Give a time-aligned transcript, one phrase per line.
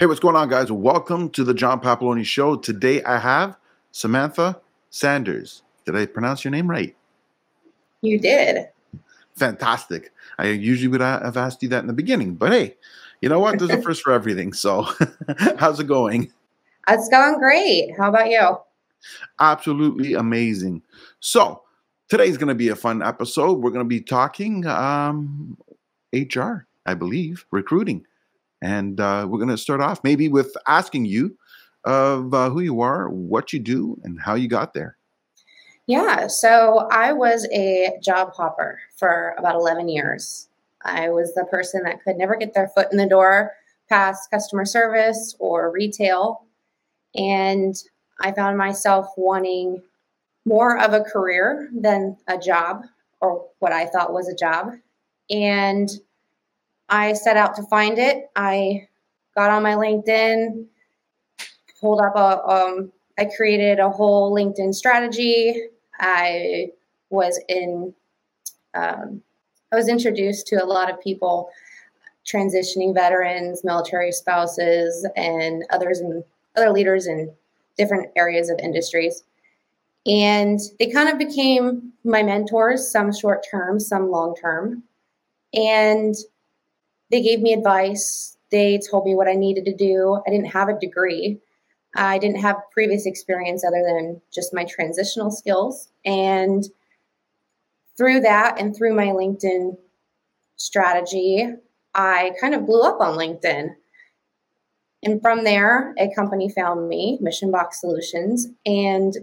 [0.00, 0.72] Hey, what's going on, guys?
[0.72, 2.56] Welcome to the John Papaloni Show.
[2.56, 3.58] Today I have
[3.90, 5.62] Samantha Sanders.
[5.84, 6.96] Did I pronounce your name right?
[8.00, 8.68] You did.
[9.36, 10.10] Fantastic.
[10.38, 12.76] I usually would have asked you that in the beginning, but hey,
[13.20, 13.58] you know what?
[13.58, 14.54] There's a first for everything.
[14.54, 14.88] So,
[15.58, 16.32] how's it going?
[16.88, 17.90] It's going great.
[17.98, 18.56] How about you?
[19.40, 20.82] Absolutely amazing.
[21.20, 21.62] So,
[22.08, 23.58] today's going to be a fun episode.
[23.60, 25.58] We're going to be talking um,
[26.14, 28.06] HR, I believe, recruiting.
[28.62, 31.36] And uh, we're going to start off maybe with asking you
[31.84, 34.96] of uh, who you are, what you do, and how you got there.
[35.86, 40.48] Yeah, so I was a job hopper for about 11 years.
[40.84, 43.52] I was the person that could never get their foot in the door
[43.88, 46.44] past customer service or retail.
[47.16, 47.74] And
[48.20, 49.82] I found myself wanting
[50.44, 52.84] more of a career than a job
[53.20, 54.72] or what I thought was a job.
[55.30, 55.88] And
[56.92, 58.30] I set out to find it.
[58.36, 58.86] I
[59.34, 60.66] got on my LinkedIn,
[61.80, 65.68] pulled up a, um, I created a whole LinkedIn strategy.
[65.98, 66.68] I
[67.08, 67.94] was in,
[68.74, 69.22] um,
[69.72, 71.48] I was introduced to a lot of people,
[72.26, 76.22] transitioning veterans, military spouses, and others and
[76.56, 77.32] other leaders in
[77.78, 79.24] different areas of industries.
[80.04, 84.82] And they kind of became my mentors, some short term, some long term.
[85.54, 86.14] And
[87.12, 88.36] they gave me advice.
[88.50, 90.20] They told me what I needed to do.
[90.26, 91.38] I didn't have a degree.
[91.94, 95.90] I didn't have previous experience other than just my transitional skills.
[96.06, 96.64] And
[97.98, 99.76] through that and through my LinkedIn
[100.56, 101.46] strategy,
[101.94, 103.74] I kind of blew up on LinkedIn.
[105.02, 109.14] And from there, a company found me, Mission Box Solutions, and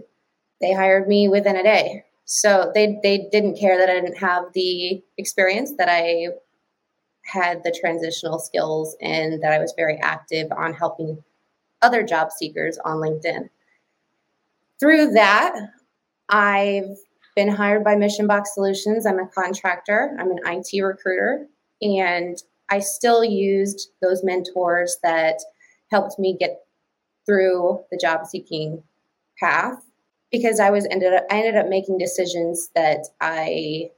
[0.60, 2.04] they hired me within a day.
[2.24, 6.28] So they they didn't care that I didn't have the experience that I
[7.30, 11.22] had the transitional skills and that I was very active on helping
[11.82, 13.48] other job seekers on LinkedIn.
[14.78, 15.54] Through that,
[16.28, 16.96] I've
[17.36, 19.06] been hired by Mission Box Solutions.
[19.06, 21.46] I'm a contractor, I'm an IT recruiter,
[21.80, 25.40] and I still used those mentors that
[25.90, 26.60] helped me get
[27.26, 28.82] through the job seeking
[29.38, 29.82] path
[30.30, 33.90] because I was ended up I ended up making decisions that I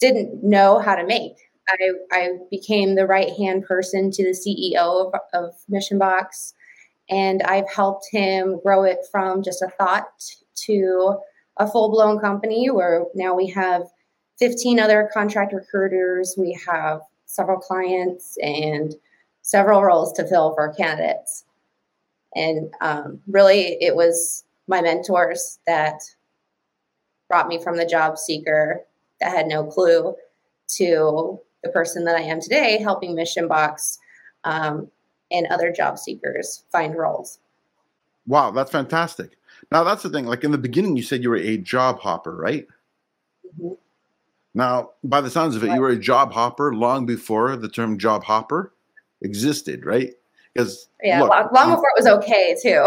[0.00, 1.36] didn't know how to make.
[1.68, 6.54] I, I became the right hand person to the CEO of, of Mission Box,
[7.10, 10.08] and I've helped him grow it from just a thought
[10.66, 11.18] to
[11.56, 13.84] a full blown company where now we have
[14.38, 18.94] 15 other contract recruiters, we have several clients, and
[19.42, 21.44] several roles to fill for candidates.
[22.34, 26.00] And um, really, it was my mentors that
[27.28, 28.84] brought me from the job seeker
[29.20, 30.14] that had no clue
[30.76, 33.98] to the person that I am today, helping Mission Box
[34.44, 34.88] um,
[35.30, 37.38] and other job seekers find roles.
[38.26, 39.36] Wow, that's fantastic.
[39.72, 40.26] Now, that's the thing.
[40.26, 42.66] Like in the beginning, you said you were a job hopper, right?
[43.46, 43.74] Mm-hmm.
[44.54, 45.74] Now, by the sounds of it, right.
[45.74, 48.72] you were a job hopper long before the term job hopper
[49.22, 50.14] existed, right?
[50.52, 52.84] Because yeah, look, long, long before it was okay too.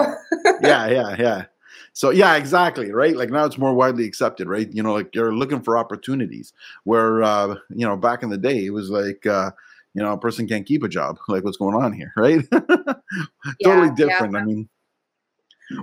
[0.62, 1.46] yeah, yeah, yeah.
[1.94, 3.16] So yeah, exactly, right?
[3.16, 4.72] Like now it's more widely accepted, right?
[4.72, 6.53] You know, like you're looking for opportunities
[6.85, 9.52] where uh, you know, back in the day it was like uh,
[9.94, 11.18] you know, a person can't keep a job.
[11.28, 12.41] Like what's going on here, right?
[12.52, 14.34] totally yeah, different.
[14.34, 14.40] Yeah.
[14.40, 14.69] I mean,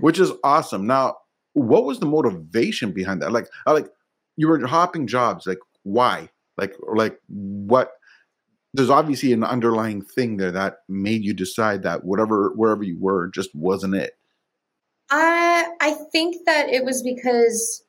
[0.01, 0.87] which is awesome.
[0.87, 1.17] Now,
[1.55, 3.33] what was the motivation behind that?
[3.33, 3.89] Like, I like
[4.37, 5.47] you were hopping jobs.
[5.47, 6.29] Like, why?
[6.57, 7.93] Like, like what?
[8.75, 13.29] There's obviously an underlying thing there that made you decide that whatever wherever you were
[13.29, 14.18] just wasn't it.
[15.11, 17.85] I I think that it was because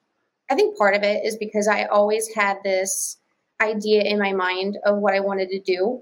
[0.49, 3.17] I think part of it is because I always had this
[3.61, 6.01] idea in my mind of what I wanted to do.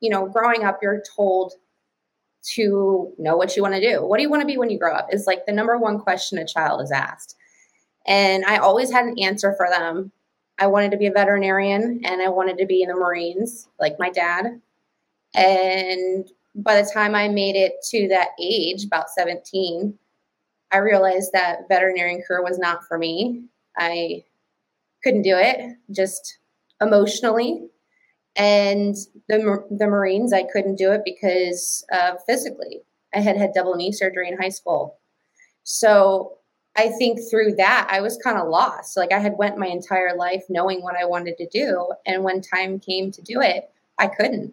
[0.00, 1.54] You know, growing up, you're told
[2.54, 4.04] to know what you want to do.
[4.04, 5.12] What do you want to be when you grow up?
[5.12, 7.36] Is like the number one question a child is asked.
[8.06, 10.12] And I always had an answer for them.
[10.58, 13.98] I wanted to be a veterinarian and I wanted to be in the Marines, like
[13.98, 14.60] my dad.
[15.34, 19.98] And by the time I made it to that age, about 17,
[20.74, 23.44] I realized that veterinarian career was not for me.
[23.78, 24.24] I
[25.04, 26.38] couldn't do it just
[26.80, 27.68] emotionally.
[28.34, 28.96] And
[29.28, 32.80] the, the Marines, I couldn't do it because uh, physically.
[33.14, 34.98] I had had double knee surgery in high school.
[35.62, 36.38] So
[36.76, 38.96] I think through that, I was kind of lost.
[38.96, 41.92] Like I had went my entire life knowing what I wanted to do.
[42.04, 44.52] And when time came to do it, I couldn't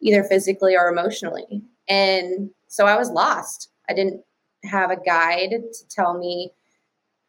[0.00, 1.60] either physically or emotionally.
[1.90, 3.68] And so I was lost.
[3.90, 4.22] I didn't
[4.66, 6.52] have a guide to tell me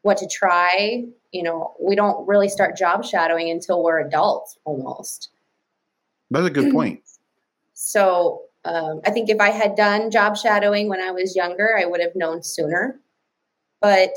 [0.01, 1.06] what to try.
[1.31, 5.30] You know, we don't really start job shadowing until we're adults almost.
[6.31, 7.01] That's a good point.
[7.80, 11.86] So Um, I think if I had done job shadowing when I was younger, I
[11.86, 13.00] would have known sooner.
[13.80, 14.12] But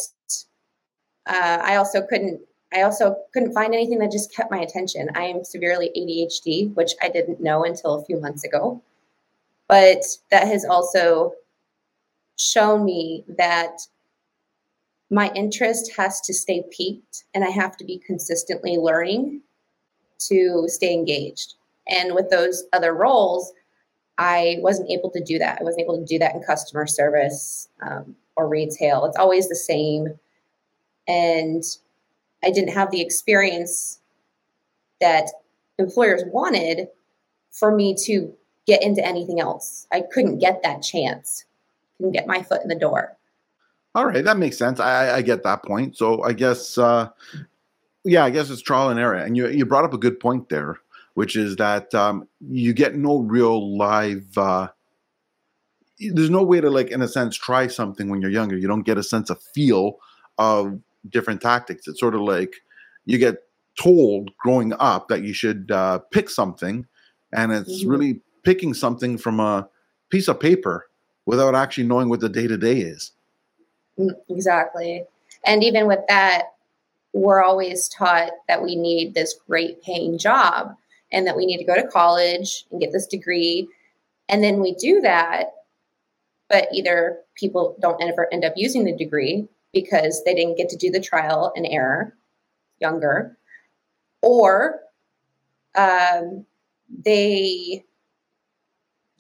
[1.27, 2.41] uh, I also couldn't.
[2.73, 5.09] I also couldn't find anything that just kept my attention.
[5.15, 8.81] I am severely ADHD, which I didn't know until a few months ago.
[9.69, 11.33] But that has also
[12.41, 13.87] shown me that
[15.11, 19.43] my interest has to stay piqued and I have to be consistently learning
[20.29, 21.55] to stay engaged.
[21.89, 23.53] And with those other roles,
[24.19, 25.59] I wasn't able to do that.
[25.61, 29.05] I wasn't able to do that in customer service um, or retail.
[29.05, 30.19] It's always the same.
[31.09, 31.65] And
[32.45, 34.01] I didn't have the experience
[35.01, 35.31] that
[35.79, 36.89] employers wanted
[37.51, 38.33] for me to
[38.67, 39.87] get into anything else.
[39.91, 41.45] I couldn't get that chance,
[42.01, 43.17] couldn't get my foot in the door.
[43.95, 44.81] All right, that makes sense.
[44.81, 45.97] I, I get that point.
[45.97, 47.09] So I guess, uh,
[48.05, 49.17] yeah, I guess it's trial and error.
[49.17, 50.79] And you you brought up a good point there,
[51.15, 54.27] which is that um, you get no real live.
[54.39, 54.69] Uh,
[55.99, 58.57] there's no way to like, in a sense, try something when you're younger.
[58.57, 59.99] You don't get a sense of feel
[60.39, 60.81] of
[61.11, 61.87] different tactics.
[61.87, 62.55] It's sort of like
[63.05, 63.43] you get
[63.79, 66.87] told growing up that you should uh, pick something,
[67.33, 67.91] and it's mm-hmm.
[67.91, 69.69] really picking something from a
[70.11, 70.90] piece of paper
[71.31, 73.13] without actually knowing what the day to day is.
[73.97, 75.05] Mm, exactly.
[75.47, 76.55] And even with that,
[77.13, 80.75] we're always taught that we need this great paying job
[81.13, 83.69] and that we need to go to college and get this degree.
[84.29, 85.53] And then we do that,
[86.49, 90.77] but either people don't ever end up using the degree because they didn't get to
[90.77, 92.13] do the trial and error
[92.81, 93.37] younger,
[94.21, 94.81] or
[95.77, 96.45] um,
[97.05, 97.85] they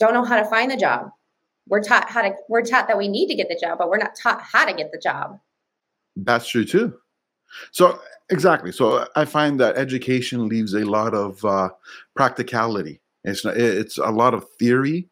[0.00, 1.12] don't know how to find the job
[1.70, 3.96] we're taught how to we're taught that we need to get the job but we're
[3.96, 5.38] not taught how to get the job.
[6.16, 6.94] That's true too.
[7.72, 8.72] So exactly.
[8.72, 11.70] So i find that education leaves a lot of uh,
[12.14, 13.00] practicality.
[13.24, 15.08] It's not, it's a lot of theory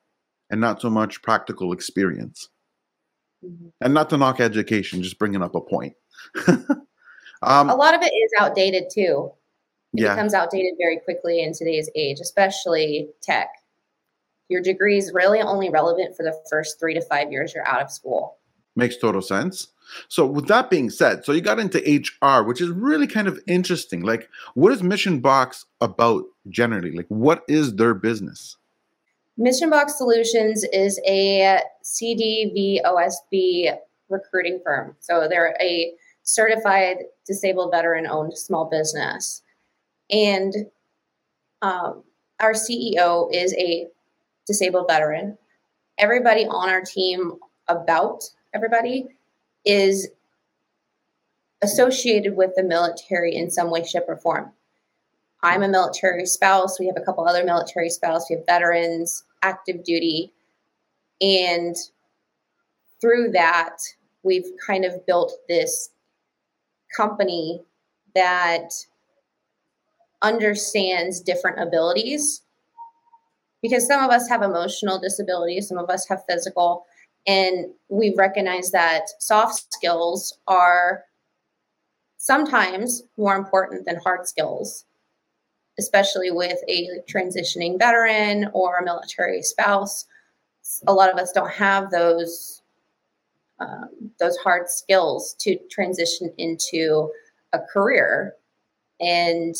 [0.50, 2.48] and not so much practical experience.
[3.44, 3.68] Mm-hmm.
[3.82, 5.94] and not to knock education just bringing up a point.
[7.42, 9.30] Um, a lot of it is outdated too.
[9.94, 10.14] It yeah.
[10.14, 13.48] becomes outdated very quickly in today's age especially tech
[14.48, 17.82] your degree is really only relevant for the first three to five years you're out
[17.82, 18.38] of school.
[18.76, 19.68] Makes total sense.
[20.08, 23.40] So, with that being said, so you got into HR, which is really kind of
[23.46, 24.02] interesting.
[24.02, 26.92] Like, what is Mission Box about generally?
[26.92, 28.56] Like, what is their business?
[29.36, 33.76] Mission Box Solutions is a CDVOSB
[34.10, 34.94] recruiting firm.
[35.00, 35.92] So, they're a
[36.22, 39.42] certified disabled veteran owned small business.
[40.10, 40.54] And
[41.62, 42.04] um,
[42.38, 43.86] our CEO is a
[44.48, 45.38] disabled veteran.
[45.98, 47.34] Everybody on our team,
[47.68, 49.06] about everybody,
[49.64, 50.08] is
[51.62, 54.52] associated with the military in some way, shape, or form.
[55.42, 56.80] I'm a military spouse.
[56.80, 58.26] We have a couple other military spouses.
[58.30, 60.32] We have veterans, active duty.
[61.20, 61.76] And
[63.00, 63.76] through that,
[64.22, 65.90] we've kind of built this
[66.96, 67.62] company
[68.14, 68.70] that
[70.22, 72.42] understands different abilities
[73.62, 76.86] because some of us have emotional disabilities, some of us have physical,
[77.26, 81.04] and we recognize that soft skills are
[82.16, 84.84] sometimes more important than hard skills,
[85.78, 90.06] especially with a transitioning veteran or a military spouse.
[90.86, 92.62] A lot of us don't have those
[93.60, 97.10] um, those hard skills to transition into
[97.52, 98.34] a career,
[99.00, 99.56] and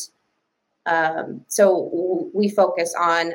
[0.87, 3.32] um, so we focus on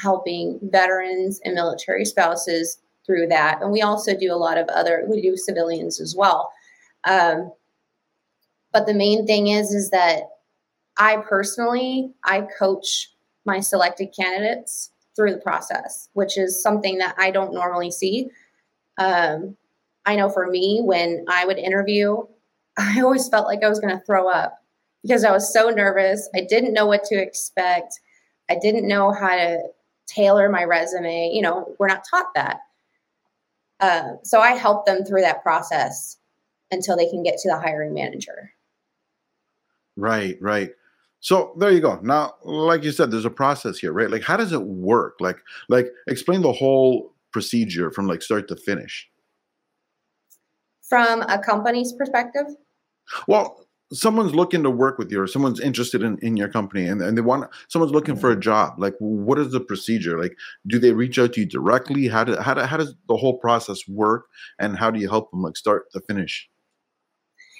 [0.00, 3.60] helping veterans and military spouses through that.
[3.60, 6.50] And we also do a lot of other, we do civilians as well.
[7.08, 7.52] Um,
[8.72, 10.24] but the main thing is, is that
[10.96, 13.10] I personally, I coach
[13.44, 18.28] my selected candidates through the process, which is something that I don't normally see.
[18.98, 19.56] Um,
[20.06, 22.22] I know for me, when I would interview,
[22.78, 24.58] I always felt like I was going to throw up
[25.02, 26.28] because I was so nervous.
[26.34, 27.98] I didn't know what to expect.
[28.48, 29.62] I didn't know how to
[30.10, 31.30] tailor my resume.
[31.32, 32.60] You know, we're not taught that.
[33.80, 36.18] Uh, so I help them through that process
[36.70, 38.52] until they can get to the hiring manager.
[39.96, 40.70] Right, right.
[41.20, 41.98] So there you go.
[42.02, 44.10] Now, like you said, there's a process here, right?
[44.10, 45.16] Like, how does it work?
[45.20, 45.38] Like,
[45.68, 49.08] like explain the whole procedure from like start to finish.
[50.88, 52.46] From a company's perspective.
[53.28, 57.02] Well, someone's looking to work with you or someone's interested in, in your company and,
[57.02, 60.20] and they want someone's looking for a job like what is the procedure?
[60.20, 62.08] Like do they reach out to you directly?
[62.08, 64.26] How, do, how, do, how does the whole process work
[64.58, 66.48] and how do you help them like start to finish?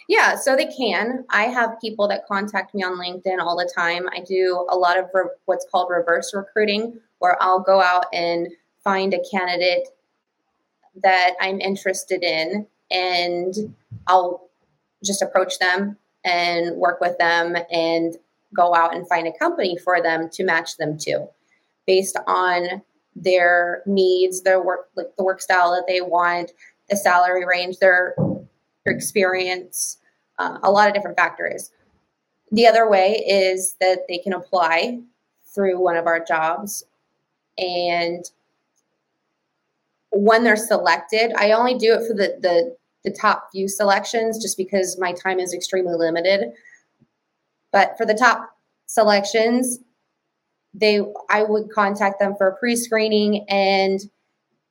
[0.08, 1.24] Yeah so they can.
[1.30, 4.08] I have people that contact me on linkedin all the time.
[4.12, 8.48] I do a lot of re- what's called reverse recruiting where i'll go out and
[8.82, 9.88] find a candidate
[11.02, 13.74] that I'm interested in and
[14.06, 14.48] I'll
[15.04, 18.16] just approach them and work with them and
[18.54, 21.26] go out and find a company for them to match them to
[21.86, 22.82] based on
[23.16, 26.52] their needs, their work, like the work style that they want,
[26.88, 28.14] the salary range, their,
[28.84, 29.98] their experience,
[30.38, 31.70] uh, a lot of different factors.
[32.52, 35.00] The other way is that they can apply
[35.54, 36.84] through one of our jobs
[37.58, 38.24] and
[40.12, 44.56] when they're selected, I only do it for the, the the top few selections just
[44.56, 46.50] because my time is extremely limited.
[47.72, 48.50] But for the top
[48.86, 49.78] selections,
[50.74, 54.00] they I would contact them for a pre-screening and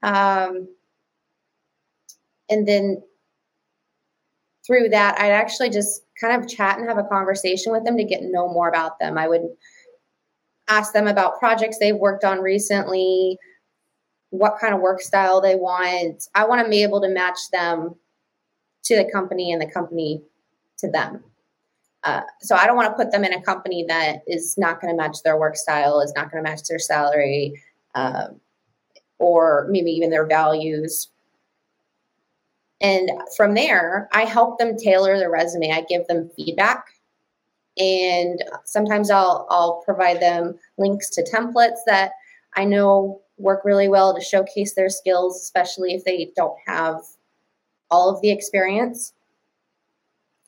[0.02, 0.68] um,
[2.50, 3.02] and then
[4.66, 8.04] through that I'd actually just kind of chat and have a conversation with them to
[8.04, 9.18] get know more about them.
[9.18, 9.48] I would
[10.68, 13.38] ask them about projects they've worked on recently,
[14.30, 16.24] what kind of work style they want.
[16.36, 17.96] I want to be able to match them
[18.84, 20.22] to the company and the company
[20.78, 21.24] to them.
[22.04, 24.94] Uh, so I don't want to put them in a company that is not going
[24.94, 27.62] to match their work style, is not going to match their salary,
[27.94, 28.28] uh,
[29.18, 31.10] or maybe even their values.
[32.82, 35.72] And from there, I help them tailor their resume.
[35.72, 36.86] I give them feedback,
[37.78, 42.14] and sometimes I'll I'll provide them links to templates that
[42.56, 47.02] I know work really well to showcase their skills, especially if they don't have
[47.91, 49.13] all of the experience.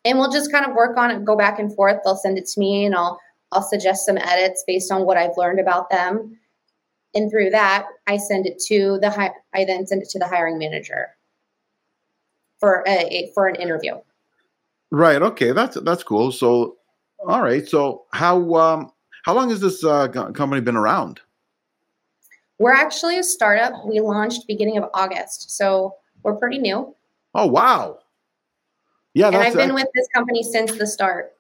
[0.03, 1.99] And we'll just kind of work on it, go back and forth.
[2.03, 3.19] They'll send it to me and I'll
[3.51, 6.39] I'll suggest some edits based on what I've learned about them.
[7.13, 10.27] And through that, I send it to the hi- I then send it to the
[10.27, 11.09] hiring manager
[12.59, 13.95] for a, for an interview.
[14.91, 15.21] Right.
[15.21, 15.51] Okay.
[15.51, 16.31] That's that's cool.
[16.31, 16.77] So,
[17.27, 17.67] all right.
[17.67, 18.91] So, how um
[19.23, 21.19] how long has this uh, company been around?
[22.59, 23.73] We're actually a startup.
[23.85, 26.95] We launched beginning of August, so we're pretty new.
[27.33, 27.99] Oh wow!
[29.13, 31.33] Yeah, and I've been with this company since the start.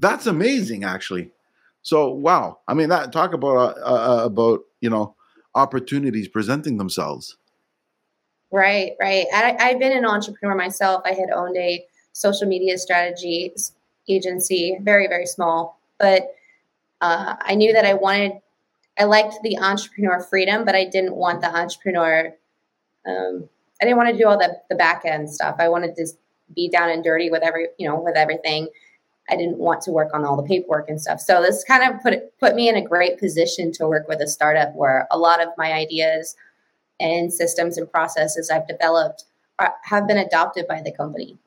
[0.00, 1.30] That's amazing, actually.
[1.82, 5.14] So wow, I mean, that talk about uh, uh, about you know
[5.54, 7.36] opportunities presenting themselves.
[8.50, 9.26] Right, right.
[9.32, 11.02] I, I've been an entrepreneur myself.
[11.04, 13.52] I had owned a social media strategy
[14.08, 16.34] agency, very very small, but
[17.00, 18.32] uh, I knew that I wanted.
[18.98, 22.34] I liked the entrepreneur freedom, but I didn't want the entrepreneur
[23.06, 23.48] um,
[23.82, 25.56] I didn't want to do all the the back end stuff.
[25.58, 26.06] I wanted to
[26.54, 28.68] be down and dirty with every you know with everything.
[29.28, 31.20] I didn't want to work on all the paperwork and stuff.
[31.20, 34.28] So this kind of put put me in a great position to work with a
[34.28, 36.36] startup where a lot of my ideas
[37.00, 39.24] and systems and processes I've developed
[39.58, 41.38] are, have been adopted by the company.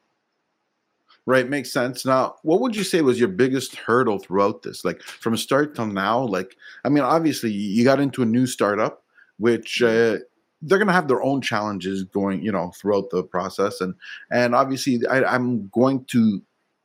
[1.27, 2.05] Right, makes sense.
[2.05, 4.85] Now, what would you say was your biggest hurdle throughout this?
[4.85, 9.03] Like from start till now, like I mean, obviously you got into a new startup,
[9.37, 10.17] which mm-hmm.
[10.17, 10.25] uh,
[10.61, 13.81] they're going to have their own challenges going, you know, throughout the process.
[13.81, 13.93] And
[14.31, 16.41] and obviously, I, I'm going to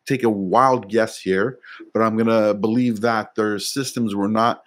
[0.06, 1.58] take a wild guess here,
[1.94, 4.62] but I'm going to believe that their systems were not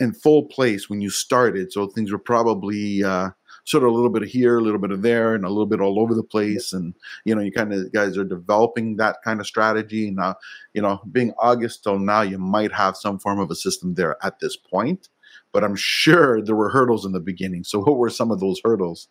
[0.00, 1.72] in full place when you started.
[1.72, 3.30] So things were probably uh,
[3.64, 5.66] sort of a little bit of here, a little bit of there, and a little
[5.66, 6.72] bit all over the place.
[6.72, 10.10] And you know, you kind of guys are developing that kind of strategy.
[10.10, 10.36] Now,
[10.74, 14.16] you know, being August till now, you might have some form of a system there
[14.24, 15.08] at this point
[15.54, 17.62] but I'm sure there were hurdles in the beginning.
[17.62, 19.08] So, what were some of those hurdles?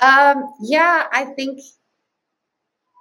[0.00, 1.60] Um, yeah, I think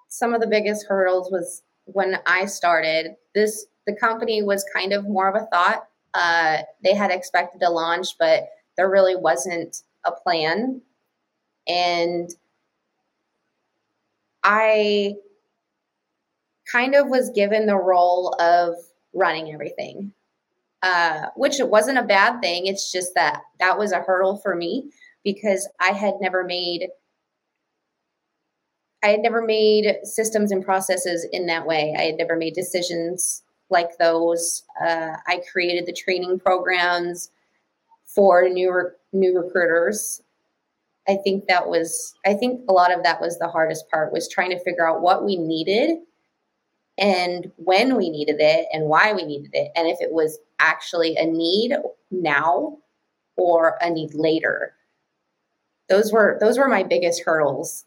[0.07, 3.17] some of the biggest hurdles was when I started.
[3.35, 5.87] This the company was kind of more of a thought.
[6.13, 8.47] Uh, they had expected to launch, but
[8.77, 10.81] there really wasn't a plan,
[11.67, 12.29] and
[14.43, 15.15] I
[16.71, 18.75] kind of was given the role of
[19.13, 20.13] running everything
[20.83, 22.67] uh, which it wasn't a bad thing.
[22.67, 24.91] It's just that that was a hurdle for me
[25.23, 26.87] because I had never made
[29.03, 31.95] I had never made systems and processes in that way.
[31.97, 34.63] I had never made decisions like those.
[34.81, 37.29] Uh, I created the training programs
[38.05, 40.21] for new new recruiters.
[41.07, 44.27] I think that was I think a lot of that was the hardest part was
[44.27, 45.99] trying to figure out what we needed
[46.97, 51.15] and when we needed it and why we needed it and if it was actually
[51.15, 51.75] a need
[52.11, 52.77] now
[53.35, 54.73] or a need later.
[55.89, 57.85] Those were those were my biggest hurdles.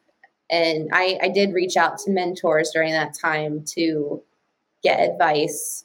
[0.48, 4.22] And i i did reach out to mentors during that time to
[4.82, 5.84] get advice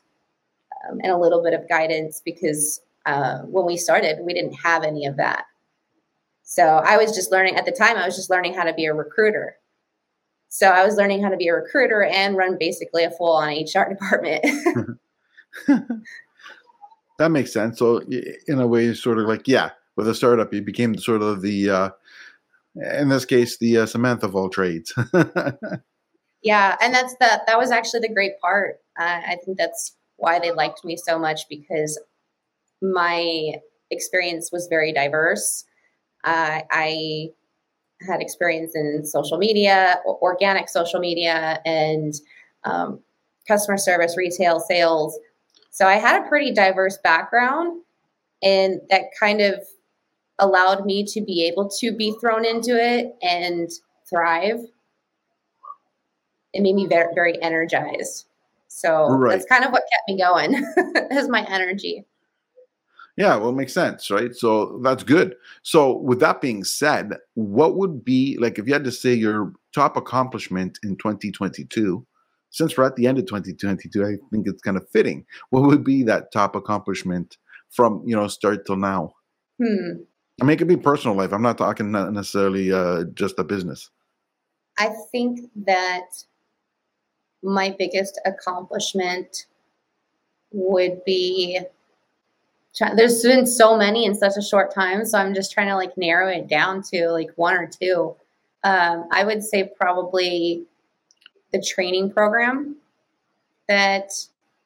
[0.89, 4.83] um, and a little bit of guidance because uh, when we started we didn't have
[4.83, 5.45] any of that.
[6.43, 8.85] So i was just learning at the time i was just learning how to be
[8.85, 9.57] a recruiter
[10.55, 13.49] so I was learning how to be a recruiter and run basically a full on
[13.49, 14.41] HR department.
[17.19, 17.77] that makes sense.
[17.77, 18.01] So
[18.47, 20.53] in a way, sort of like, yeah, with a startup.
[20.53, 21.89] You became sort of the, uh,
[22.97, 24.93] in this case, the uh, Samantha of all trades.
[26.41, 27.41] yeah, and that's that.
[27.47, 28.79] That was actually the great part.
[28.97, 31.99] Uh, I think that's why they liked me so much because
[32.81, 33.55] my
[33.91, 35.65] experience was very diverse.
[36.23, 37.31] Uh, I
[38.07, 42.13] had experience in social media, organic social media, and
[42.63, 42.99] um,
[43.47, 45.17] customer service, retail, sales.
[45.71, 47.81] So I had a pretty diverse background,
[48.41, 49.61] and that kind of
[50.39, 53.69] allowed me to be able to be thrown into it and
[54.09, 54.59] thrive.
[56.53, 58.25] It made me very, very energized.
[58.67, 59.31] So right.
[59.31, 60.53] that's kind of what kept me going
[61.11, 62.05] is my energy.
[63.17, 64.35] Yeah, well, it makes sense, right?
[64.35, 65.35] So that's good.
[65.63, 69.53] So, with that being said, what would be like if you had to say your
[69.73, 72.05] top accomplishment in 2022?
[72.49, 75.25] Since we're at the end of 2022, I think it's kind of fitting.
[75.49, 77.37] What would be that top accomplishment
[77.69, 79.13] from you know start till now?
[79.61, 80.03] Hmm.
[80.41, 81.31] I mean, it could be personal life.
[81.31, 83.89] I'm not talking necessarily uh, just the business.
[84.77, 86.07] I think that
[87.41, 89.45] my biggest accomplishment
[90.51, 91.61] would be
[92.95, 95.97] there's been so many in such a short time so i'm just trying to like
[95.97, 98.15] narrow it down to like one or two
[98.63, 100.63] um, i would say probably
[101.51, 102.75] the training program
[103.67, 104.11] that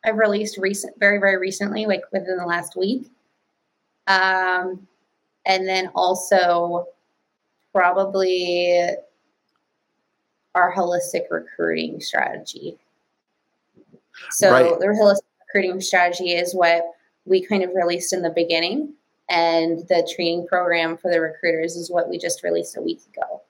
[0.05, 3.09] i've released recent very very recently like within the last week
[4.07, 4.87] um,
[5.45, 6.87] and then also
[7.73, 8.89] probably
[10.55, 12.77] our holistic recruiting strategy.
[14.31, 14.79] So right.
[14.79, 16.83] the holistic recruiting strategy is what
[17.29, 18.93] we kind of released in the beginning,
[19.29, 23.41] and the training program for the recruiters is what we just released a week ago.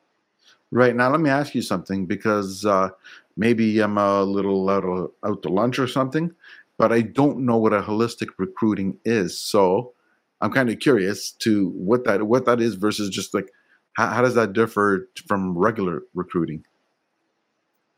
[0.71, 2.89] Right now, let me ask you something because uh,
[3.37, 6.31] maybe I'm a little out, of, out to lunch or something,
[6.77, 9.39] but I don't know what a holistic recruiting is.
[9.39, 9.93] So
[10.41, 13.49] I'm kind of curious to what that what that is versus just like
[13.93, 16.63] how, how does that differ from regular recruiting?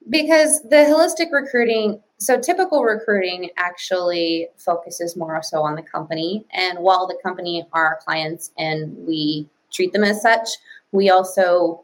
[0.09, 6.45] Because the holistic recruiting, so typical recruiting actually focuses more so on the company.
[6.51, 10.47] And while the company are our clients and we treat them as such,
[10.91, 11.83] we also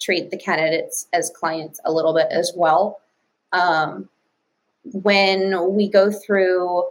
[0.00, 3.00] treat the candidates as clients a little bit as well.
[3.52, 4.08] Um,
[4.82, 6.88] when we go through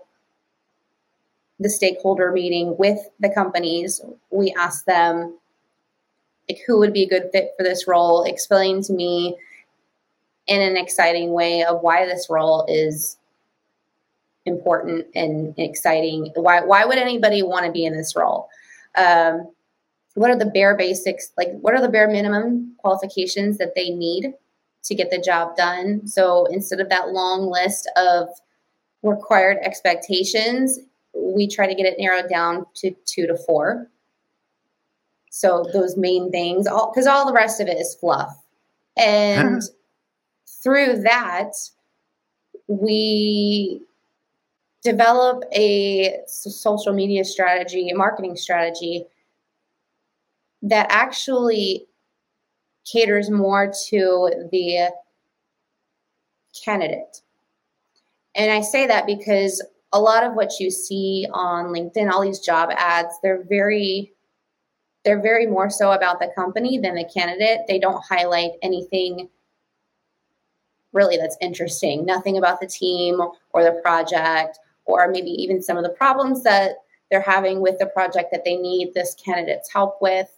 [1.59, 5.37] the stakeholder meeting with the companies, we ask them
[6.47, 9.35] like who would be a good fit for this role, explain to me
[10.49, 13.17] in an exciting way of why this role is
[14.45, 16.31] important and exciting.
[16.35, 18.49] Why why would anybody want to be in this role?
[18.97, 19.47] Um,
[20.15, 21.31] what are the bare basics?
[21.37, 24.33] Like what are the bare minimum qualifications that they need
[24.83, 26.07] to get the job done?
[26.07, 28.27] So instead of that long list of
[29.03, 30.79] required expectations,
[31.13, 33.87] we try to get it narrowed down to two to four.
[35.29, 38.35] So those main things, all because all the rest of it is fluff.
[38.97, 39.61] And
[40.61, 41.53] through that,
[42.67, 43.81] we
[44.83, 49.05] develop a social media strategy, a marketing strategy
[50.61, 51.87] that actually
[52.85, 54.91] caters more to the
[56.63, 57.21] candidate.
[58.35, 62.39] And I say that because a lot of what you see on LinkedIn, all these
[62.39, 64.13] job ads, they're very
[65.05, 67.59] they're very more so about the company than the candidate.
[67.67, 69.29] They don't highlight anything
[70.93, 72.05] really that's interesting.
[72.05, 73.19] Nothing about the team
[73.51, 76.77] or the project, or maybe even some of the problems that
[77.09, 80.29] they're having with the project that they need this candidate's help with.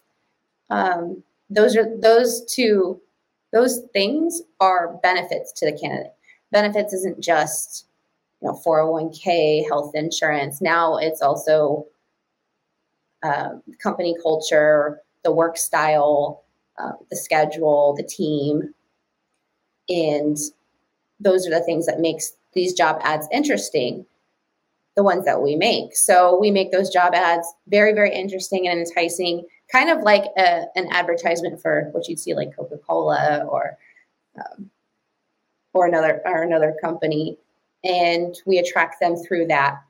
[0.69, 3.01] Um, those are those two.
[3.51, 6.13] Those things are benefits to the candidate.
[6.51, 7.85] Benefits isn't just
[8.41, 10.61] you know 401k, health insurance.
[10.61, 11.87] Now it's also
[13.23, 13.49] uh,
[13.81, 16.43] company culture, the work style,
[16.79, 18.73] uh, the schedule, the team,
[19.91, 20.37] and
[21.19, 24.05] those are the things that makes these job ads interesting
[24.95, 25.95] the ones that we make.
[25.95, 30.65] So we make those job ads very very interesting and enticing kind of like a,
[30.75, 33.77] an advertisement for what you'd see like coca-cola or
[34.37, 34.69] um,
[35.73, 37.37] or another or another company
[37.83, 39.81] and we attract them through that.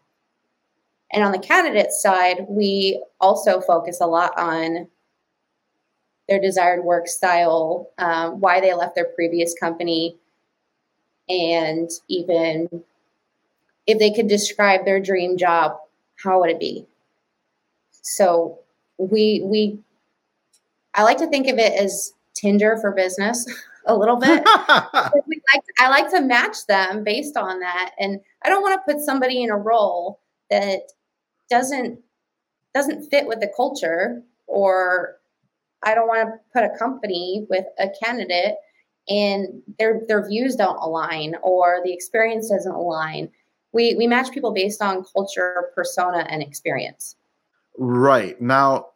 [1.12, 4.88] And on the candidate side we also focus a lot on
[6.32, 10.16] their desired work style, um, why they left their previous company,
[11.28, 12.70] and even
[13.86, 15.76] if they could describe their dream job,
[16.24, 16.86] how would it be?
[18.02, 18.60] So
[18.98, 19.78] we we
[20.94, 23.46] I like to think of it as Tinder for business
[23.86, 24.42] a little bit.
[24.56, 29.04] like, I like to match them based on that, and I don't want to put
[29.04, 30.94] somebody in a role that
[31.50, 32.00] doesn't
[32.74, 35.18] doesn't fit with the culture or
[35.84, 38.56] I don't want to put a company with a candidate
[39.10, 43.30] and their their views don't align or the experience doesn't align.
[43.74, 47.16] We we match people based on culture, persona, and experience.
[47.78, 48.88] Right now,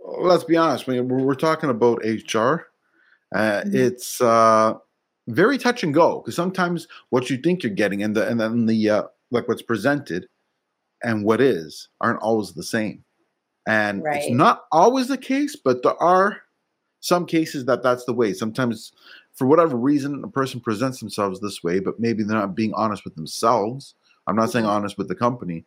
[0.00, 0.86] let's be honest.
[0.86, 2.68] When we're talking about HR,
[3.34, 3.74] uh, mm-hmm.
[3.74, 4.74] it's uh,
[5.28, 8.66] very touch and go because sometimes what you think you're getting and the and then
[8.66, 10.26] the uh, like what's presented
[11.02, 13.03] and what is aren't always the same.
[13.66, 14.22] And right.
[14.22, 16.42] it's not always the case, but there are
[17.00, 18.32] some cases that that's the way.
[18.32, 18.92] Sometimes,
[19.34, 23.04] for whatever reason, a person presents themselves this way, but maybe they're not being honest
[23.04, 23.94] with themselves.
[24.26, 24.74] I'm not saying mm-hmm.
[24.74, 25.64] honest with the company.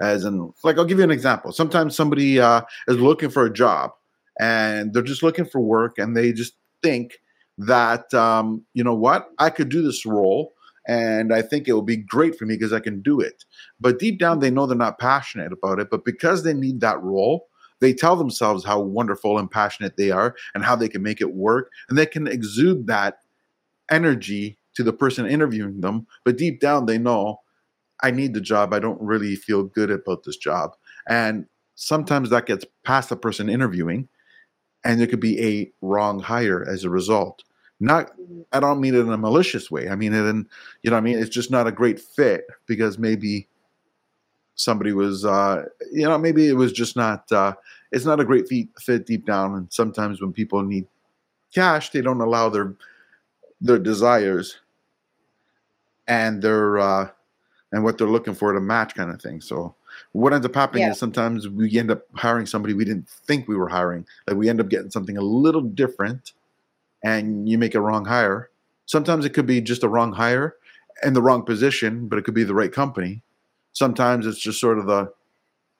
[0.00, 1.52] As in, like, I'll give you an example.
[1.52, 3.92] Sometimes somebody uh, is looking for a job
[4.40, 7.20] and they're just looking for work and they just think
[7.58, 10.52] that, um, you know what, I could do this role
[10.86, 13.44] and I think it will be great for me because I can do it.
[13.80, 15.88] But deep down, they know they're not passionate about it.
[15.90, 17.48] But because they need that role,
[17.80, 21.34] they tell themselves how wonderful and passionate they are and how they can make it
[21.34, 21.70] work.
[21.88, 23.20] And they can exude that
[23.90, 26.06] energy to the person interviewing them.
[26.24, 27.40] But deep down, they know
[28.02, 28.74] I need the job.
[28.74, 30.76] I don't really feel good about this job.
[31.08, 34.08] And sometimes that gets past the person interviewing,
[34.84, 37.42] and there could be a wrong hire as a result.
[37.84, 38.40] Not, mm-hmm.
[38.52, 39.88] I don't mean it in a malicious way.
[39.88, 40.48] I mean it in,
[40.82, 43.46] you know, I mean it's just not a great fit because maybe
[44.54, 47.30] somebody was, uh, you know, maybe it was just not.
[47.30, 47.54] Uh,
[47.92, 50.86] it's not a great fit deep down, and sometimes when people need
[51.54, 52.74] cash, they don't allow their
[53.60, 54.56] their desires
[56.08, 57.08] and their uh,
[57.70, 59.40] and what they're looking for to match, kind of thing.
[59.40, 59.74] So
[60.12, 60.90] what ends up happening yeah.
[60.90, 64.06] is sometimes we end up hiring somebody we didn't think we were hiring.
[64.26, 66.32] Like we end up getting something a little different
[67.04, 68.50] and you make a wrong hire.
[68.86, 70.56] Sometimes it could be just a wrong hire
[71.02, 73.22] and the wrong position, but it could be the right company.
[73.72, 75.12] Sometimes it's just sort of the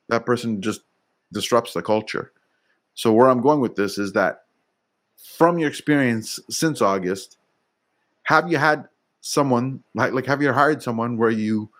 [0.08, 0.82] that person just
[1.32, 2.30] disrupts the culture.
[2.94, 4.44] So where I'm going with this is that
[5.37, 7.38] from your experience since August,
[8.24, 8.87] have you had
[9.22, 11.70] someone like like have you hired someone where you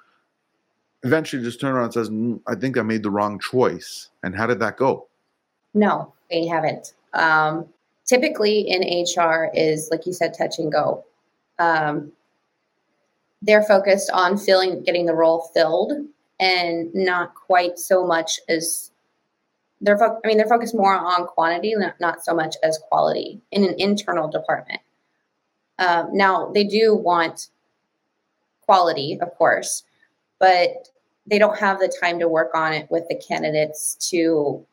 [1.02, 4.35] eventually just turn around and says, mm, "I think I made the wrong choice," and
[4.35, 5.09] how did that go?
[5.74, 6.94] No, they haven't.
[7.12, 7.66] Um,
[8.07, 11.05] typically in HR is like you said, touch and go.
[11.59, 12.12] Um,
[13.43, 15.93] they're focused on filling, getting the role filled,
[16.40, 18.90] and not quite so much as
[19.81, 19.99] they're.
[19.99, 23.64] Fo- I mean, they're focused more on quantity, not, not so much as quality in
[23.64, 24.81] an internal department.
[25.79, 27.49] Um, now they do want
[28.62, 29.83] quality, of course,
[30.38, 30.88] but
[31.27, 34.64] they don't have the time to work on it with the candidates to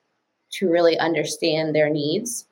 [0.51, 2.45] to really understand their needs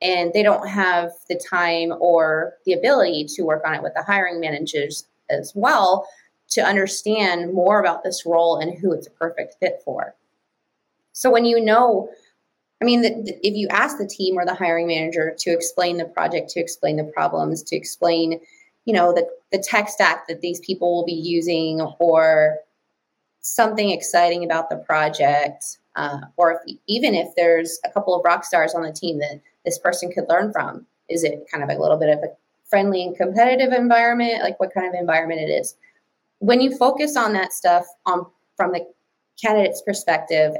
[0.00, 4.02] and they don't have the time or the ability to work on it with the
[4.02, 6.08] hiring managers as well
[6.50, 10.14] to understand more about this role and who it's a perfect fit for.
[11.12, 12.10] So when you know,
[12.80, 15.96] I mean, the, the, if you ask the team or the hiring manager to explain
[15.96, 18.40] the project, to explain the problems, to explain,
[18.84, 22.58] you know, the, the tech stack that these people will be using or
[23.40, 28.44] something exciting about the project, uh, or if, even if there's a couple of rock
[28.44, 30.86] stars on the team that this person could learn from?
[31.08, 32.28] Is it kind of a little bit of a
[32.70, 34.42] friendly and competitive environment?
[34.42, 35.74] Like what kind of environment it is?
[36.38, 38.86] When you focus on that stuff on from the
[39.42, 40.54] candidate's perspective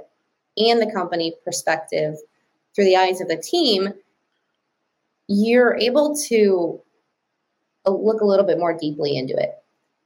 [0.57, 2.17] and the company perspective
[2.75, 3.93] through the eyes of the team,
[5.29, 6.81] you're able to
[7.87, 9.53] uh, look a little bit more deeply into it.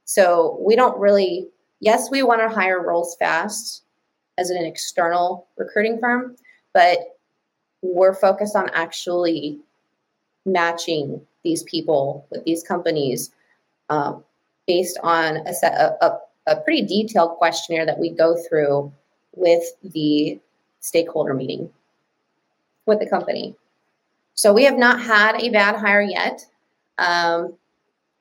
[0.05, 1.47] So we don't really,
[1.79, 3.83] yes, we want to hire roles fast
[4.37, 6.35] as an external recruiting firm,
[6.73, 7.17] but
[7.81, 9.59] we're focused on actually
[10.45, 13.31] matching these people with these companies
[13.89, 14.23] um,
[14.67, 18.91] based on a, set, a, a, a pretty detailed questionnaire that we go through
[19.35, 20.39] with the
[20.79, 21.69] stakeholder meeting
[22.85, 23.55] with the company.
[24.35, 26.45] So we have not had a bad hire yet.
[26.97, 27.53] Um,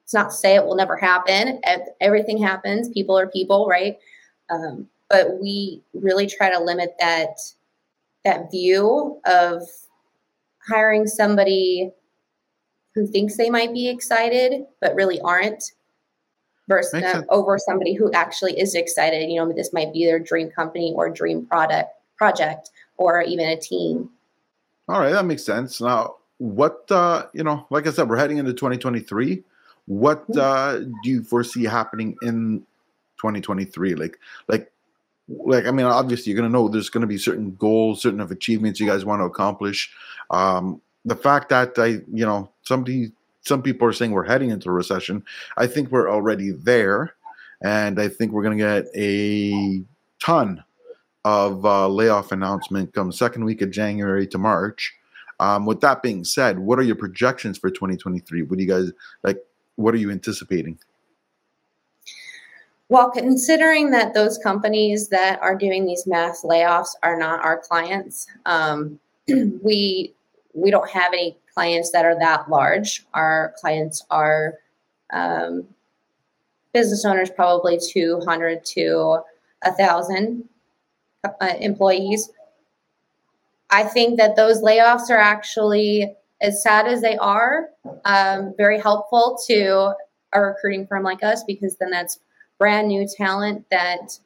[0.05, 1.61] it's not to say it will never happen.
[2.01, 2.89] Everything happens.
[2.89, 3.99] People are people, right?
[4.51, 7.37] Um, but we really try to limit that
[8.25, 9.63] that view of
[10.67, 11.93] hiring somebody
[12.95, 15.73] who thinks they might be excited but really aren't
[16.69, 20.93] versus over somebody who actually is excited you know this might be their dream company
[20.97, 24.09] or dream product project or even a team.
[24.89, 25.81] All right that makes sense.
[25.81, 29.45] Now what uh you know like i said we're heading into 2023
[29.87, 30.41] what mm-hmm.
[30.41, 32.59] uh do you foresee happening in
[33.21, 34.72] 2023 like like
[35.45, 38.21] like I mean, obviously you're going to know there's going to be certain goals, certain
[38.21, 39.91] of achievements you guys want to accomplish.
[40.31, 44.69] Um, the fact that I, you know, somebody, some people are saying we're heading into
[44.69, 45.25] a recession.
[45.57, 47.15] I think we're already there,
[47.63, 49.83] and I think we're going to get a
[50.21, 50.63] ton
[51.25, 54.95] of uh, layoff announcement come second week of January to March.
[55.41, 58.43] Um, with that being said, what are your projections for 2023?
[58.43, 58.93] What do you guys
[59.23, 59.39] like?
[59.77, 60.79] What are you anticipating?
[62.93, 68.27] Well, considering that those companies that are doing these mass layoffs are not our clients,
[68.45, 70.13] um, we
[70.53, 73.07] we don't have any clients that are that large.
[73.15, 74.59] Our clients are
[75.11, 75.69] um,
[76.75, 79.21] business owners, probably 200 to
[79.63, 80.51] a thousand
[81.25, 82.29] uh, employees.
[83.71, 87.71] I think that those layoffs are actually, as sad as they are,
[88.05, 89.95] um, very helpful to
[90.35, 92.19] a recruiting firm like us because then that's
[92.63, 94.17] brand new talent that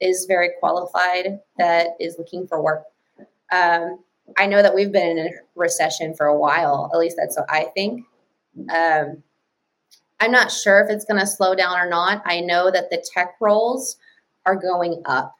[0.00, 2.84] is very qualified that is looking for work.
[3.52, 3.98] Um,
[4.38, 6.90] I know that we've been in a recession for a while.
[6.94, 8.06] At least that's what I think.
[8.74, 9.22] Um,
[10.20, 12.22] I'm not sure if it's going to slow down or not.
[12.24, 13.98] I know that the tech roles
[14.46, 15.36] are going up.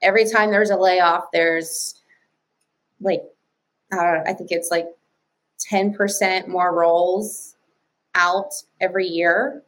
[0.00, 2.00] Every time there's a layoff, there's
[2.98, 3.24] like,
[3.92, 4.86] I think it's like
[5.70, 7.56] 10% more roles
[8.14, 9.62] out every year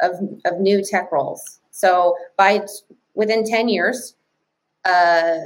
[0.00, 1.60] of, of new tech roles.
[1.70, 2.66] So by
[3.14, 4.14] within 10 years,
[4.84, 5.38] uh,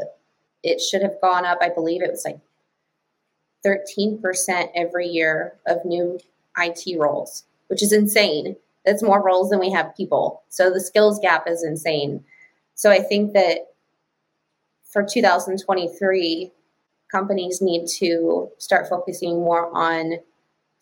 [0.63, 1.59] it should have gone up.
[1.61, 2.39] I believe it was like
[3.65, 6.19] 13% every year of new
[6.59, 8.57] IT roles, which is insane.
[8.85, 10.43] That's more roles than we have people.
[10.49, 12.25] So the skills gap is insane.
[12.75, 13.73] So I think that
[14.85, 16.51] for 2023,
[17.11, 20.15] companies need to start focusing more on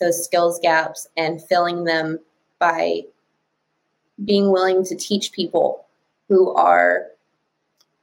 [0.01, 2.19] those skills gaps and filling them
[2.59, 3.03] by
[4.25, 5.87] being willing to teach people
[6.29, 7.07] who are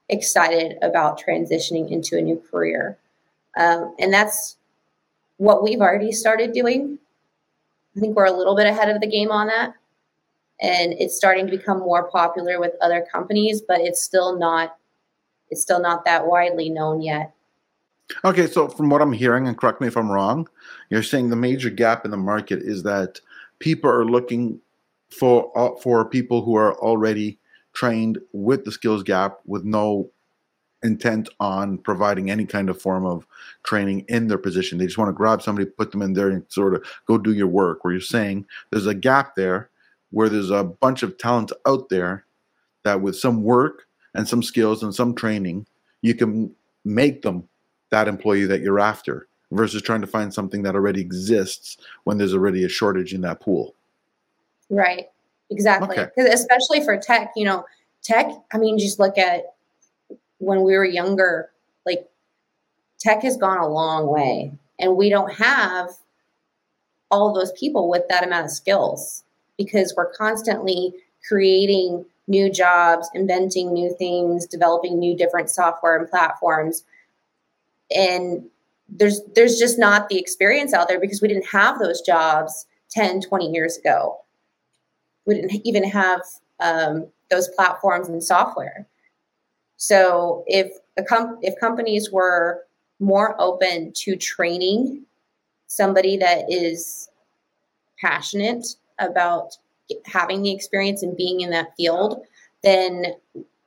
[0.09, 2.97] excited about transitioning into a new career.
[3.57, 4.57] Um, and that's
[5.37, 6.99] what we've already started doing.
[7.95, 9.73] I think we're a little bit ahead of the game on that.
[10.59, 14.75] And it's starting to become more popular with other companies, but it's still not
[15.49, 17.31] it's still not that widely known yet.
[18.25, 20.47] Okay, so from what I'm hearing, and correct me if I'm wrong,
[20.89, 23.21] you're saying the major gap in the market is that
[23.59, 24.59] people are looking
[25.09, 27.39] for uh, for people who are already
[27.73, 30.09] trained with the skills gap with no
[30.83, 33.25] intent on providing any kind of form of
[33.63, 34.77] training in their position.
[34.77, 37.33] They just want to grab somebody, put them in there, and sort of go do
[37.33, 37.83] your work.
[37.83, 39.69] Where you're saying there's a gap there
[40.11, 42.25] where there's a bunch of talent out there
[42.83, 45.65] that with some work and some skills and some training,
[46.01, 46.53] you can
[46.85, 47.47] make them
[47.89, 52.33] that employee that you're after versus trying to find something that already exists when there's
[52.33, 53.75] already a shortage in that pool.
[54.69, 55.07] Right.
[55.49, 55.95] Exactly.
[55.95, 56.33] Because okay.
[56.33, 57.65] especially for tech, you know,
[58.03, 59.53] tech, I mean, just look at
[60.39, 61.49] when we were younger,
[61.85, 62.07] like
[62.99, 65.89] tech has gone a long way and we don't have
[67.09, 69.23] all those people with that amount of skills
[69.57, 70.93] because we're constantly
[71.27, 76.83] creating new jobs, inventing new things, developing new different software and platforms.
[77.95, 78.43] And
[78.89, 83.21] there's there's just not the experience out there because we didn't have those jobs 10,
[83.21, 84.19] 20 years ago.
[85.27, 86.21] We didn't even have
[86.59, 88.87] um, those platforms and software.
[89.75, 92.63] So if a com- if companies were
[92.99, 95.03] more open to training
[95.67, 97.09] somebody that is
[98.01, 98.65] passionate
[98.99, 99.57] about
[100.05, 102.25] having the experience and being in that field,
[102.63, 103.05] then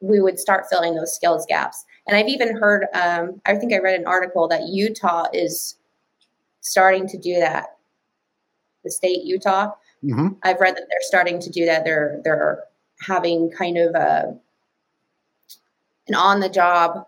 [0.00, 1.84] we would start filling those skills gaps.
[2.06, 5.76] And I've even heard, um, I think I read an article that Utah is
[6.60, 7.76] starting to do that.
[8.82, 9.72] The state Utah,
[10.04, 10.28] mm-hmm.
[10.42, 11.84] I've read that they're starting to do that.
[11.84, 12.64] They're they're
[13.00, 14.36] having kind of a
[16.08, 17.06] an on the job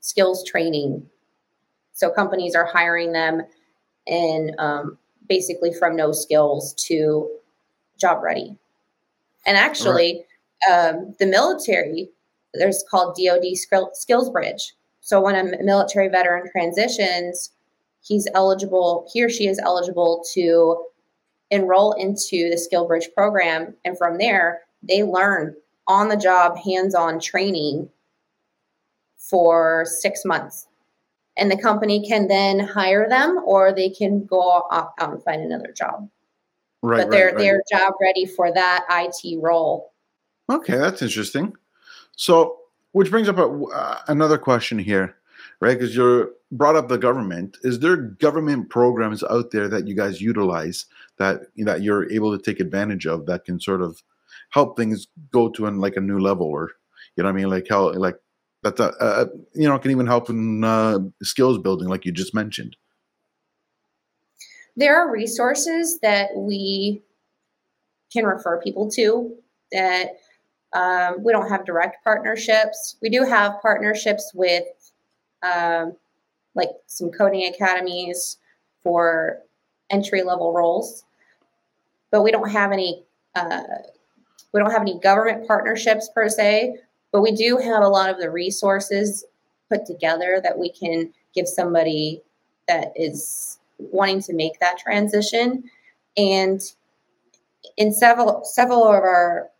[0.00, 1.06] skills training.
[1.92, 3.42] So companies are hiring them
[4.06, 4.98] and um,
[5.28, 7.28] basically from no skills to
[7.98, 8.56] job ready.
[9.46, 10.24] And actually,
[10.68, 10.90] right.
[10.90, 12.10] um, the military,
[12.54, 13.56] there's called DoD
[13.92, 14.74] Skills Bridge.
[15.00, 17.50] So when a military veteran transitions,
[18.02, 20.84] he's eligible, he or she is eligible to
[21.50, 23.74] enroll into the SkillBridge program.
[23.84, 25.54] And from there, they learn
[25.86, 27.88] on the job, hands on training
[29.16, 30.66] for six months.
[31.36, 35.72] And the company can then hire them or they can go out and find another
[35.72, 36.08] job.
[36.82, 36.98] Right.
[36.98, 37.42] But they're right, right.
[37.42, 39.92] they're job ready for that IT role.
[40.50, 41.54] Okay, that's interesting.
[42.16, 42.58] So,
[42.92, 45.16] which brings up a, uh, another question here,
[45.60, 45.78] right?
[45.78, 47.58] Because you're brought up the government.
[47.62, 50.86] Is there government programs out there that you guys utilize
[51.18, 54.02] that that you're able to take advantage of that can sort of
[54.50, 56.70] help things go to an like a new level or
[57.16, 58.16] you know what I mean like how like
[58.62, 62.34] that uh, uh, you know can even help in uh, skills building like you just
[62.34, 62.76] mentioned
[64.76, 67.02] there are resources that we
[68.12, 69.34] can refer people to
[69.72, 70.16] that
[70.74, 72.96] Um, we don't have direct partnerships.
[73.00, 74.64] We do have partnerships with
[75.42, 75.96] um,
[76.54, 78.38] like some coding academies
[78.82, 79.40] for
[79.90, 81.04] entry level roles,
[82.10, 83.04] but we don't have any.
[83.34, 83.62] Uh,
[84.52, 86.78] we don't have any government partnerships per se,
[87.12, 89.24] but we do have a lot of the resources
[89.68, 92.22] put together that we can give somebody
[92.66, 95.64] that is wanting to make that transition.
[96.16, 96.60] And
[97.76, 99.50] in several several of our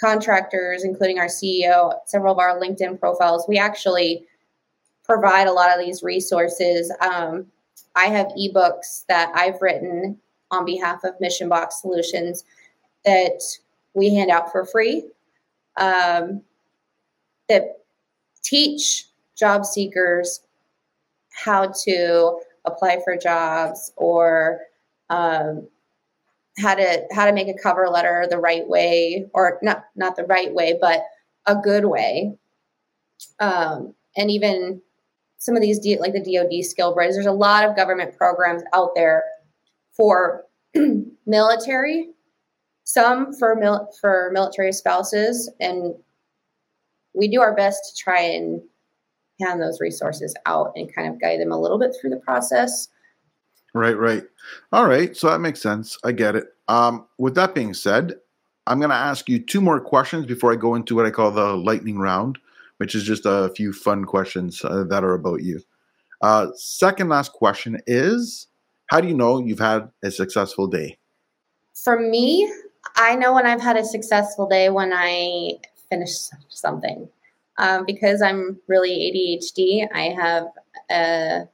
[0.00, 4.26] contractors, including our CEO, several of our LinkedIn profiles, we actually
[5.04, 6.92] provide a lot of these resources.
[7.00, 7.46] Um,
[7.94, 10.18] I have ebooks that I've written
[10.50, 12.44] on behalf of Mission Box Solutions
[13.04, 13.40] that
[13.94, 15.04] we hand out for free
[15.76, 16.42] um,
[17.48, 17.78] that
[18.42, 20.40] teach job seekers
[21.30, 24.60] how to apply for jobs or
[25.10, 25.66] um,
[26.58, 30.24] how to how to make a cover letter the right way or not not the
[30.24, 31.04] right way but
[31.46, 32.32] a good way
[33.40, 34.80] um, and even
[35.44, 39.22] some of these like the dod SkillBridge there's a lot of government programs out there
[39.94, 40.44] for
[41.26, 42.08] military
[42.84, 45.94] some for mil- for military spouses and
[47.12, 48.62] we do our best to try and
[49.38, 52.88] hand those resources out and kind of guide them a little bit through the process.
[53.74, 54.24] Right right.
[54.72, 55.98] All right so that makes sense.
[56.04, 56.46] I get it.
[56.68, 58.14] Um, with that being said
[58.66, 61.30] i'm going to ask you two more questions before i go into what i call
[61.30, 62.38] the lightning round
[62.78, 65.60] which is just a few fun questions uh, that are about you
[66.22, 68.48] uh, second last question is
[68.86, 70.96] how do you know you've had a successful day
[71.74, 72.50] for me
[72.96, 75.52] I know when I've had a successful day when I
[75.88, 77.08] finish something.
[77.58, 80.46] Um, because I'm really ADHD, I have
[80.90, 81.48] a,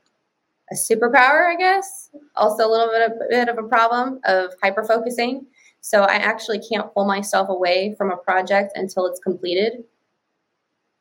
[0.71, 2.11] a superpower, I guess.
[2.37, 5.47] Also, a little bit of, bit of a problem of hyper focusing.
[5.83, 9.85] So I actually can't pull myself away from a project until it's completed.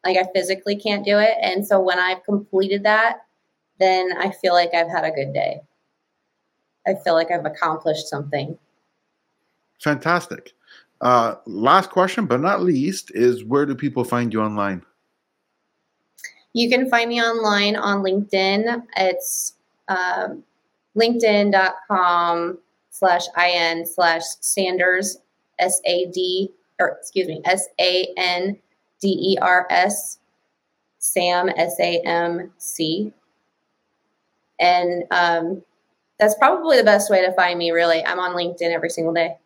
[0.06, 1.36] Like I physically can't do it.
[1.42, 3.26] And so when I've completed that,
[3.80, 5.62] then I feel like I've had a good day.
[6.88, 8.58] I feel like I've accomplished something.
[9.82, 10.54] Fantastic.
[11.02, 14.84] Uh, last question, but not least, is where do people find you online?
[16.54, 18.84] You can find me online on LinkedIn.
[18.98, 19.54] It's
[19.88, 20.44] um,
[20.98, 22.58] linkedin.com
[22.90, 25.20] slash in slash Sanders,
[25.60, 28.58] S A D, or excuse me, S A N
[29.00, 30.20] D E R S,
[31.00, 33.14] Sam, S A M C.
[34.60, 35.64] And um,
[36.20, 38.06] that's probably the best way to find me, really.
[38.06, 39.38] I'm on LinkedIn every single day.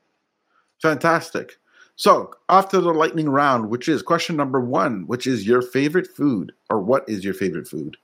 [0.81, 1.57] Fantastic.
[1.95, 6.51] So, after the lightning round, which is question number one, which is your favorite food,
[6.71, 7.95] or what is your favorite food?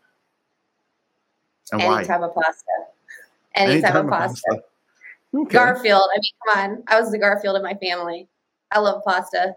[1.72, 2.04] And Any why?
[2.04, 2.66] type of pasta.
[3.56, 4.42] Any, Any type, type, of pasta.
[4.48, 4.64] pasta.
[5.36, 5.54] Okay.
[5.54, 6.02] Garfield.
[6.16, 6.84] I mean, come on.
[6.88, 8.28] I was the Garfield of my family.
[8.72, 9.56] I love pasta.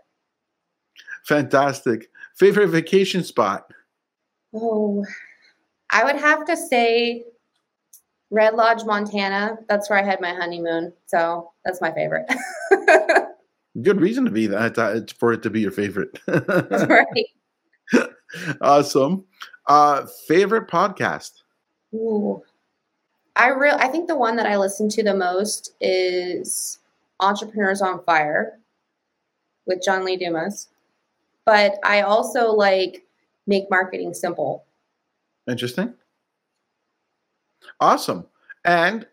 [1.26, 2.08] Fantastic.
[2.37, 3.72] Favorite vacation spot?
[4.54, 5.04] Oh,
[5.90, 7.24] I would have to say
[8.30, 9.58] Red Lodge, Montana.
[9.68, 10.92] That's where I had my honeymoon.
[11.06, 12.30] So that's my favorite.
[13.82, 16.18] Good reason to be that uh, for it to be your favorite.
[16.28, 17.26] right.
[18.61, 19.24] awesome.
[19.66, 21.42] Uh, favorite podcast.
[21.94, 22.42] Ooh.
[23.37, 26.78] I real I think the one that I listen to the most is
[27.20, 28.58] Entrepreneurs on Fire
[29.66, 30.68] with John Lee Dumas.
[31.44, 33.05] But I also like
[33.46, 34.64] Make Marketing Simple.
[35.48, 35.94] Interesting.
[37.81, 38.26] Awesome.
[38.64, 39.07] And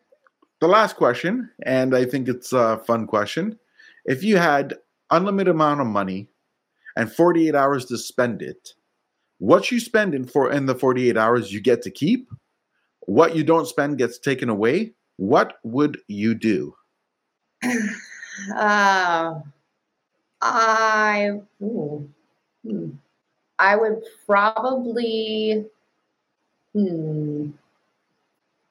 [0.59, 3.57] the last question, and I think it's a fun question.
[4.05, 4.75] If you had
[5.09, 6.29] unlimited amount of money
[6.95, 8.73] and 48 hours to spend it,
[9.39, 12.29] what you spend in for in the 48 hours you get to keep.
[13.01, 14.93] What you don't spend gets taken away.
[15.17, 16.75] What would you do?
[18.55, 19.41] Uh,
[20.39, 22.09] I ooh,
[23.59, 25.65] I would probably
[26.73, 27.49] hmm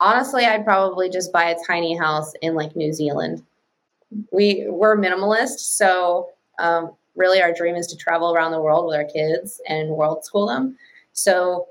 [0.01, 3.45] honestly, I'd probably just buy a tiny house in like New Zealand.
[4.33, 8.97] We we're minimalist, so um, really our dream is to travel around the world with
[8.97, 10.79] our kids and world school them.
[11.13, 11.69] So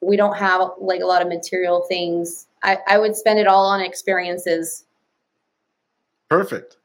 [0.00, 2.46] we don't have like a lot of material things.
[2.62, 4.84] I, I would spend it all on experiences.
[6.28, 6.76] Perfect.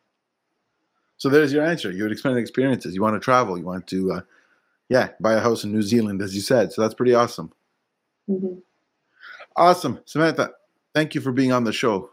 [1.17, 1.91] So there's your answer.
[1.91, 2.95] You would expend experiences.
[2.95, 3.57] You want to travel.
[3.57, 4.21] You want to, uh,
[4.89, 6.71] yeah, buy a house in New Zealand, as you said.
[6.71, 7.51] So that's pretty awesome.
[8.29, 8.59] Mm-hmm.
[9.55, 9.99] Awesome.
[10.05, 10.51] Samantha,
[10.93, 12.09] thank you for being on the show.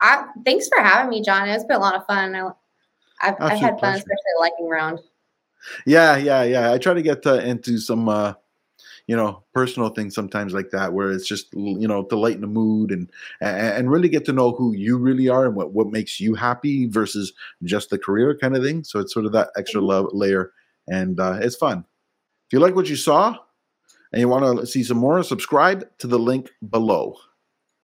[0.00, 1.48] I, thanks for having me, John.
[1.48, 2.34] It's been a lot of fun.
[2.34, 2.50] I,
[3.20, 5.00] have had fun, especially liking round.
[5.86, 6.72] Yeah, yeah, yeah.
[6.72, 8.34] I try to get uh, into some, uh,
[9.06, 12.48] you know, personal things sometimes like that, where it's just you know to lighten the
[12.48, 13.10] mood and
[13.40, 16.86] and really get to know who you really are and what what makes you happy
[16.86, 18.82] versus just the career kind of thing.
[18.82, 19.90] So it's sort of that extra mm-hmm.
[19.90, 20.52] love layer
[20.92, 21.78] and uh, it's fun.
[22.46, 23.34] If you like what you saw
[24.12, 27.16] and you want to see some more, subscribe to the link below.